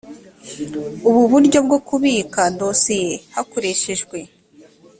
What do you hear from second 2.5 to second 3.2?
dosiye